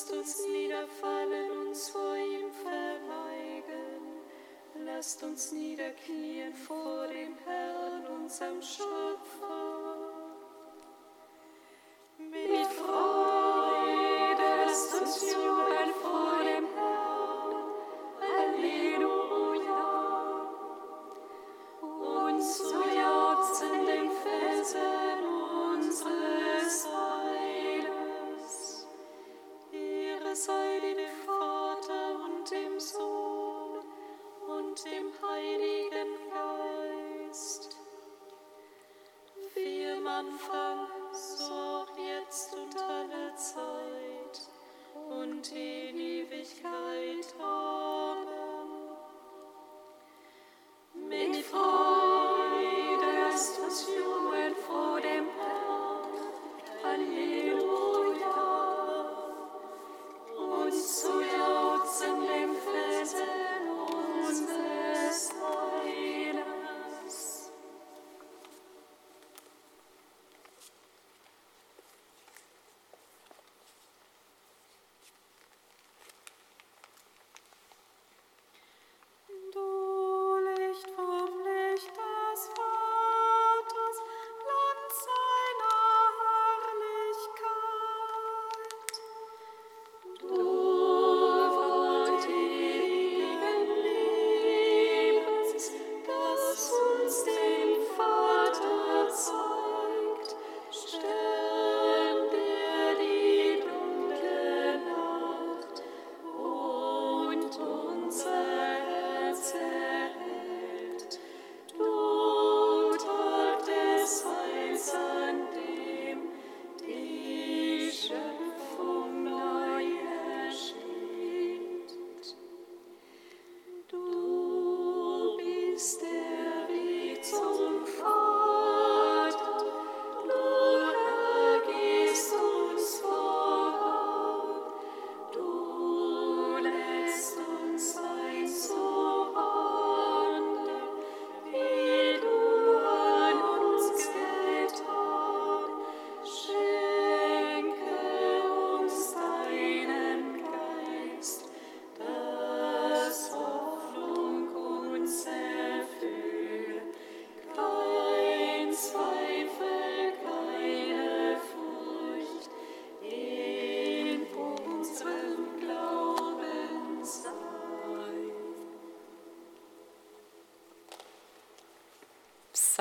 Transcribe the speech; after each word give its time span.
Lasst 0.00 0.12
uns 0.12 0.46
niederfallen, 0.46 1.66
uns 1.68 1.90
vor 1.90 2.16
ihm 2.16 2.50
verneigen. 2.50 4.22
Lasst 4.86 5.22
uns 5.22 5.52
niederknien 5.52 6.54
vor 6.54 7.06
dem 7.08 7.36
Herrn, 7.44 8.06
unserem 8.06 8.62
Schöpfer. 8.62 9.89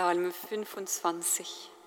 Psalm 0.10 0.32
25. 0.32 1.79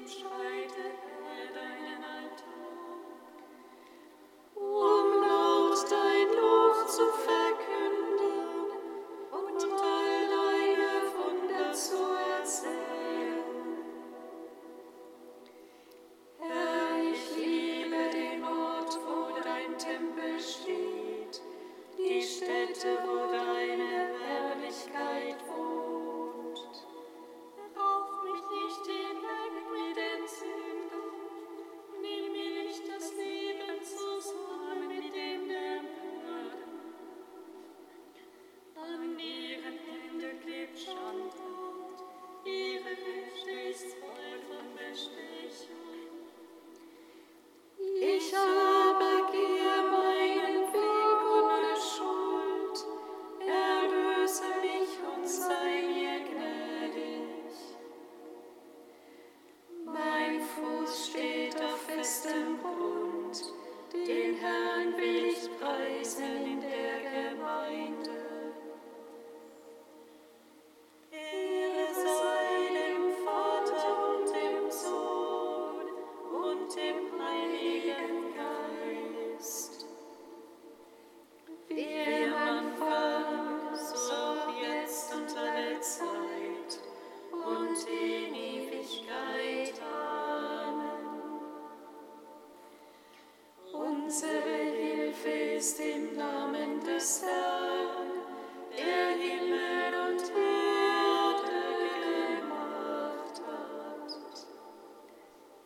mich 0.00 0.24
umschreite, 0.24 1.03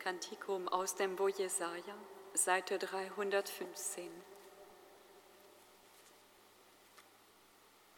Kantikum 0.09 0.67
aus 0.69 0.95
dem 0.95 1.15
Buch 1.15 1.29
Jesaja, 1.29 1.93
Seite 2.33 2.79
315. 2.79 4.09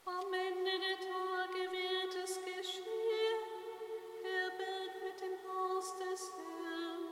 Am 0.04 0.34
Ende 0.34 0.72
der 0.72 0.98
Tage 0.98 1.72
wird 1.72 2.14
es 2.22 2.36
geschehen, 2.36 3.42
Gebet 4.24 4.94
mit 5.06 5.22
dem 5.22 5.38
Haus 5.48 5.96
des 6.00 6.34
Herrn, 6.36 7.04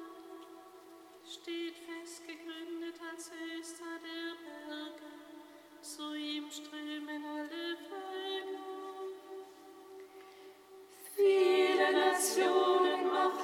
steht 1.26 1.78
festgegründet 1.78 3.00
als 3.10 3.32
höchster 3.32 4.00
der 4.04 4.36
Berge, 4.44 5.12
zu 5.82 6.14
ihm 6.14 6.52
strömen 6.52 7.24
alle 7.24 7.78
Völker. 7.88 8.70
Viele 11.16 11.90
Nationen 11.94 12.89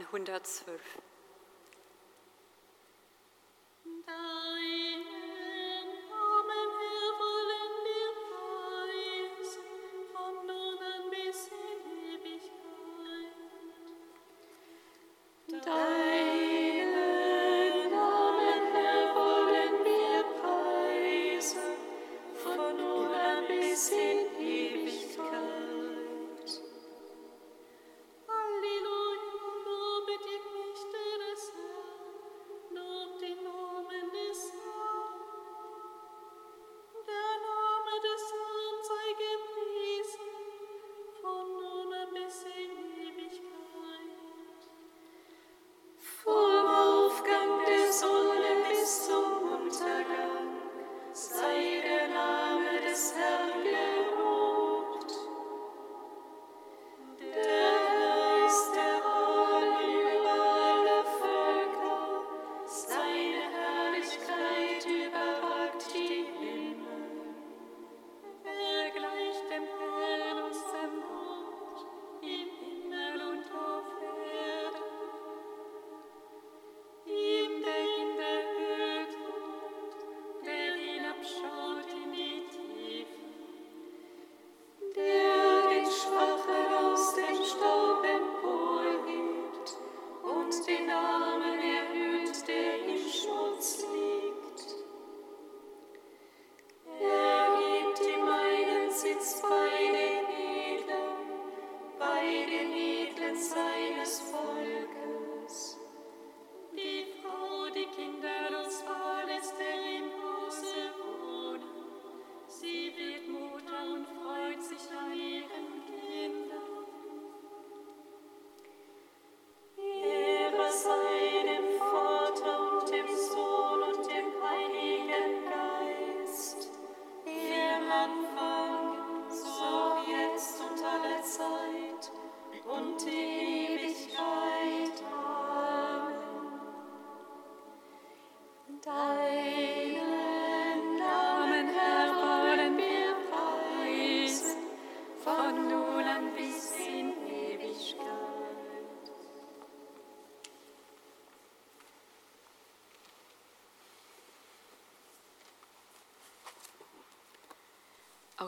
112. 0.00 1.07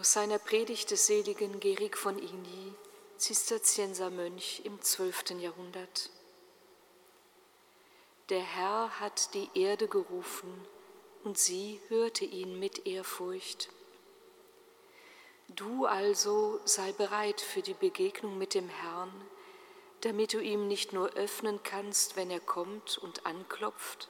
Aus 0.00 0.14
seiner 0.14 0.38
Predigt 0.38 0.90
des 0.92 1.08
seligen 1.08 1.60
Gerig 1.60 1.98
von 1.98 2.16
Igny, 2.16 2.72
Zisterziensermönch 3.18 4.62
im 4.64 4.80
12. 4.80 5.32
Jahrhundert. 5.38 6.08
Der 8.30 8.40
Herr 8.40 8.98
hat 8.98 9.34
die 9.34 9.50
Erde 9.52 9.88
gerufen, 9.88 10.50
und 11.22 11.36
sie 11.36 11.82
hörte 11.88 12.24
ihn 12.24 12.58
mit 12.58 12.86
Ehrfurcht. 12.86 13.68
Du 15.48 15.84
also 15.84 16.60
sei 16.64 16.92
bereit 16.92 17.42
für 17.42 17.60
die 17.60 17.74
Begegnung 17.74 18.38
mit 18.38 18.54
dem 18.54 18.70
Herrn, 18.70 19.12
damit 20.00 20.32
du 20.32 20.40
ihm 20.40 20.66
nicht 20.66 20.94
nur 20.94 21.10
öffnen 21.10 21.62
kannst, 21.62 22.16
wenn 22.16 22.30
er 22.30 22.40
kommt 22.40 22.96
und 22.96 23.26
anklopft, 23.26 24.08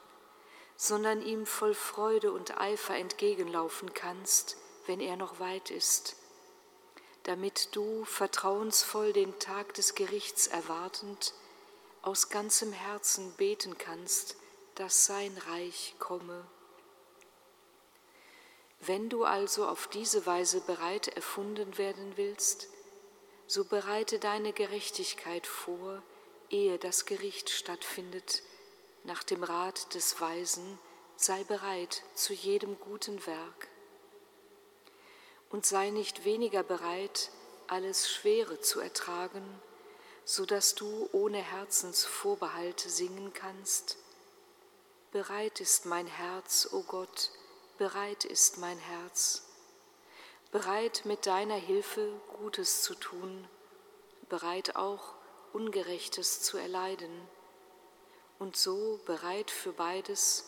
sondern 0.76 1.20
ihm 1.20 1.46
voll 1.46 1.74
Freude 1.74 2.30
und 2.30 2.60
Eifer 2.60 2.94
entgegenlaufen 2.94 3.92
kannst, 3.92 4.56
wenn 4.90 4.98
er 4.98 5.14
noch 5.14 5.38
weit 5.38 5.70
ist, 5.70 6.16
damit 7.22 7.76
du 7.76 8.04
vertrauensvoll 8.06 9.12
den 9.12 9.38
Tag 9.38 9.72
des 9.74 9.94
Gerichts 9.94 10.48
erwartend 10.48 11.32
aus 12.02 12.28
ganzem 12.28 12.72
Herzen 12.72 13.30
beten 13.34 13.78
kannst, 13.78 14.34
dass 14.74 15.06
sein 15.06 15.38
Reich 15.46 15.94
komme. 16.00 16.44
Wenn 18.80 19.08
du 19.08 19.22
also 19.22 19.64
auf 19.68 19.86
diese 19.86 20.26
Weise 20.26 20.60
bereit 20.60 21.06
erfunden 21.06 21.78
werden 21.78 22.16
willst, 22.16 22.66
so 23.46 23.64
bereite 23.64 24.18
deine 24.18 24.52
Gerechtigkeit 24.52 25.46
vor, 25.46 26.02
ehe 26.48 26.78
das 26.78 27.06
Gericht 27.06 27.48
stattfindet. 27.48 28.42
Nach 29.04 29.22
dem 29.22 29.44
Rat 29.44 29.94
des 29.94 30.20
Weisen 30.20 30.80
sei 31.14 31.44
bereit 31.44 32.02
zu 32.16 32.32
jedem 32.32 32.76
guten 32.80 33.24
Werk. 33.24 33.69
Und 35.50 35.66
sei 35.66 35.90
nicht 35.90 36.24
weniger 36.24 36.62
bereit, 36.62 37.30
alles 37.66 38.10
Schwere 38.10 38.60
zu 38.60 38.80
ertragen, 38.80 39.42
so 40.24 40.46
dass 40.46 40.74
du 40.74 41.08
ohne 41.12 41.38
Herzensvorbehalt 41.38 42.80
singen 42.80 43.32
kannst. 43.32 43.96
Bereit 45.12 45.60
ist 45.60 45.86
mein 45.86 46.06
Herz, 46.06 46.68
o 46.72 46.78
oh 46.78 46.82
Gott, 46.82 47.30
bereit 47.78 48.24
ist 48.24 48.58
mein 48.58 48.78
Herz, 48.78 49.42
bereit 50.52 51.02
mit 51.04 51.26
deiner 51.26 51.56
Hilfe 51.56 52.12
Gutes 52.38 52.82
zu 52.82 52.94
tun, 52.94 53.48
bereit 54.28 54.76
auch 54.76 55.14
Ungerechtes 55.52 56.42
zu 56.42 56.58
erleiden 56.58 57.10
und 58.38 58.56
so 58.56 59.00
bereit 59.04 59.50
für 59.50 59.72
beides, 59.72 60.44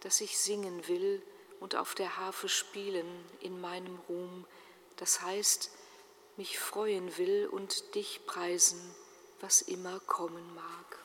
dass 0.00 0.20
ich 0.20 0.38
singen 0.38 0.86
will 0.86 1.22
und 1.64 1.76
auf 1.76 1.94
der 1.94 2.18
Harfe 2.18 2.50
spielen 2.50 3.06
in 3.40 3.58
meinem 3.58 3.98
Ruhm, 4.06 4.46
das 4.96 5.22
heißt, 5.22 5.70
mich 6.36 6.58
freuen 6.58 7.16
will 7.16 7.48
und 7.50 7.94
dich 7.94 8.26
preisen, 8.26 8.94
was 9.40 9.62
immer 9.62 9.98
kommen 10.00 10.54
mag. 10.54 11.03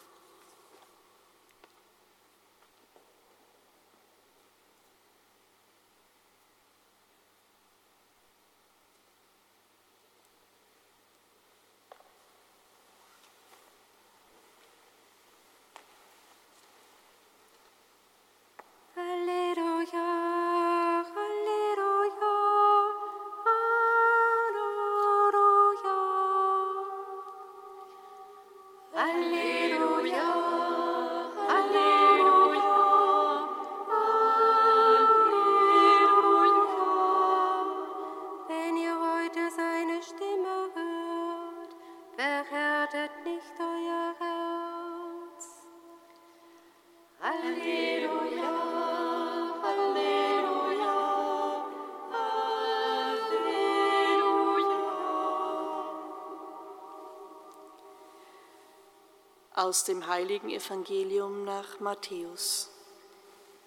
Aus 59.59 59.83
dem 59.83 60.07
heiligen 60.07 60.49
Evangelium 60.49 61.43
nach 61.43 61.81
Matthäus. 61.81 62.69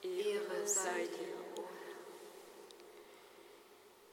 Ehre 0.03 0.67
sei 0.67 1.07
dir. 1.07 1.43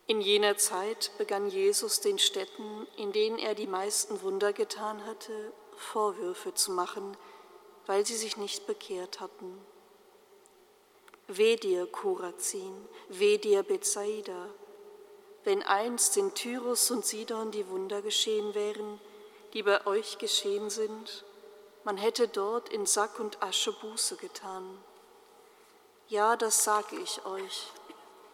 In 0.06 0.20
jener 0.20 0.58
Zeit 0.58 1.12
begann 1.18 1.48
Jesus 1.50 2.02
den 2.02 2.20
Städten, 2.20 2.86
in 2.98 3.14
denen 3.14 3.38
er 3.38 3.56
die 3.56 3.68
meisten 3.68 4.22
Wunder 4.24 4.54
getan 4.54 5.06
hatte, 5.06 5.54
Vorwürfe 5.78 6.54
zu 6.54 6.74
machen, 6.74 7.16
weil 7.90 8.06
sie 8.06 8.18
sich 8.18 8.38
nicht 8.38 8.68
bekehrt 8.68 9.20
hatten. 9.20 9.60
Weh 11.28 11.56
dir, 11.56 11.88
Korazin, 11.88 12.88
weh 13.08 13.40
dir, 13.40 13.64
Bethsaida, 13.64 14.48
wenn 15.44 15.64
einst 15.64 16.16
in 16.16 16.36
Tyrus 16.36 16.92
und 16.92 17.04
Sidon 17.04 17.50
die 17.50 17.68
Wunder 17.68 18.04
geschehen 18.04 18.54
wären, 18.54 19.02
die 19.54 19.64
bei 19.64 19.88
euch 19.88 20.20
geschehen 20.20 20.70
sind, 20.70 21.26
man 21.84 21.98
hätte 21.98 22.28
dort 22.28 22.70
in 22.70 22.86
Sack 22.86 23.20
und 23.20 23.42
Asche 23.42 23.74
Buße 23.74 24.18
getan. 24.18 24.78
Ja, 26.10 26.36
das 26.36 26.64
sage 26.64 26.96
ich 26.96 27.26
euch. 27.26 27.72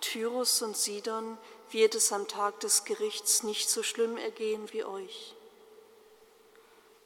Tyrus 0.02 0.62
und 0.64 0.76
Sidon 0.76 1.38
wird 1.72 1.96
es 1.96 2.12
am 2.12 2.28
Tag 2.28 2.60
des 2.60 2.84
Gerichts 2.84 3.44
nicht 3.44 3.70
so 3.70 3.84
schlimm 3.84 4.18
ergehen 4.18 4.74
wie 4.74 4.84
euch. 4.84 5.34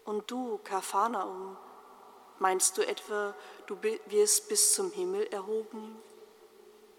Und 0.04 0.32
du, 0.32 0.60
Kapharnaum, 0.64 1.56
meinst 2.40 2.78
du 2.78 2.88
etwa, 2.88 3.36
du 3.68 3.78
wirst 4.08 4.50
bis 4.50 4.74
zum 4.74 4.92
Himmel 4.92 5.28
erhoben? 5.28 5.98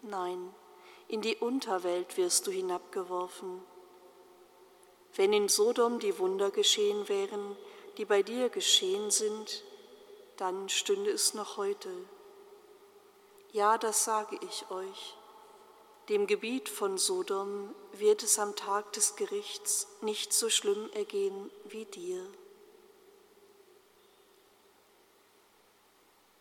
Nein, 0.03 0.55
in 1.09 1.21
die 1.21 1.37
Unterwelt 1.37 2.17
wirst 2.17 2.47
du 2.47 2.51
hinabgeworfen. 2.51 3.63
Wenn 5.15 5.33
in 5.33 5.49
Sodom 5.49 5.99
die 5.99 6.19
Wunder 6.19 6.51
geschehen 6.51 7.09
wären, 7.09 7.57
die 7.97 8.05
bei 8.05 8.23
dir 8.23 8.49
geschehen 8.49 9.11
sind, 9.11 9.65
dann 10.37 10.69
stünde 10.69 11.11
es 11.11 11.35
noch 11.35 11.57
heute. 11.57 11.91
Ja, 13.53 13.77
das 13.77 14.05
sage 14.05 14.39
ich 14.43 14.71
euch. 14.71 15.17
Dem 16.09 16.27
Gebiet 16.27 16.69
von 16.69 16.99
Sodom 16.99 17.75
wird 17.93 18.23
es 18.23 18.39
am 18.39 18.57
Tag 18.57 18.93
des 18.93 19.17
Gerichts 19.17 19.89
nicht 20.01 20.33
so 20.33 20.49
schlimm 20.49 20.89
ergehen 20.93 21.51
wie 21.65 21.85
dir. 21.85 22.27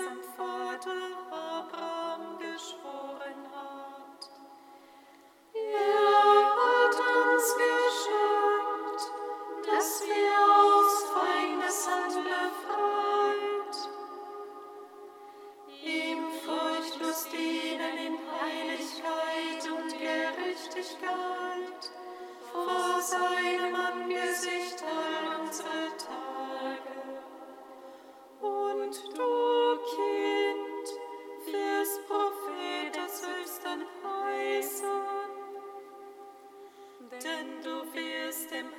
system 38.45 38.74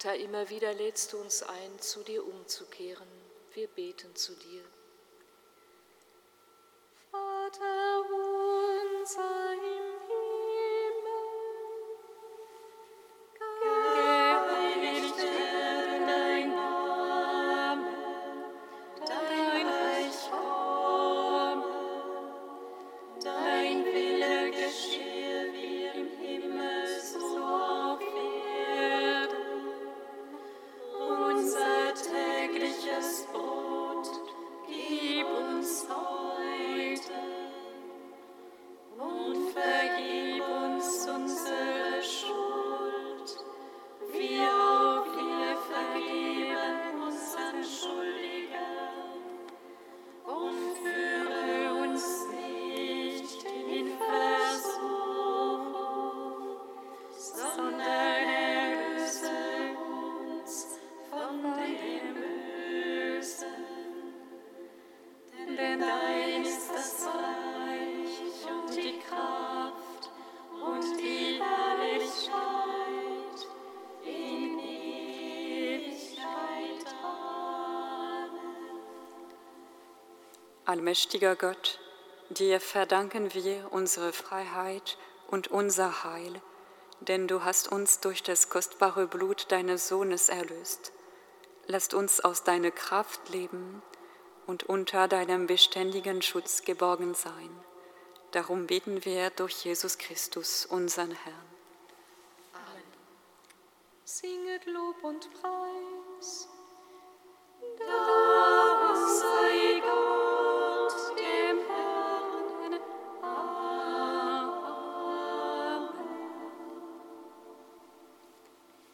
Vater, 0.00 0.16
immer 0.16 0.48
wieder 0.48 0.72
lädst 0.72 1.12
du 1.12 1.18
uns 1.18 1.42
ein, 1.42 1.78
zu 1.78 2.02
dir 2.02 2.26
umzukehren. 2.26 3.06
Wir 3.52 3.68
beten 3.68 4.16
zu 4.16 4.34
dir. 4.34 4.64
Allmächtiger 80.70 81.34
Gott, 81.34 81.80
dir 82.28 82.60
verdanken 82.60 83.34
wir 83.34 83.72
unsere 83.72 84.12
Freiheit 84.12 84.98
und 85.26 85.48
unser 85.48 86.04
Heil, 86.04 86.40
denn 87.00 87.26
du 87.26 87.42
hast 87.42 87.72
uns 87.72 87.98
durch 87.98 88.22
das 88.22 88.50
kostbare 88.50 89.08
Blut 89.08 89.50
deines 89.50 89.88
Sohnes 89.88 90.28
erlöst. 90.28 90.92
Lasst 91.66 91.92
uns 91.92 92.20
aus 92.20 92.44
deiner 92.44 92.70
Kraft 92.70 93.30
leben 93.30 93.82
und 94.46 94.62
unter 94.62 95.08
deinem 95.08 95.48
beständigen 95.48 96.22
Schutz 96.22 96.62
geborgen 96.62 97.14
sein. 97.14 97.50
Darum 98.30 98.68
beten 98.68 99.04
wir 99.04 99.30
durch 99.30 99.64
Jesus 99.64 99.98
Christus, 99.98 100.66
unseren 100.66 101.10
Herrn. 101.10 101.48
Amen. 102.52 102.84
Singet 104.04 104.66
Lob 104.66 105.02
und 105.02 105.28
Preis. 105.34 106.48
Dank. 107.76 108.19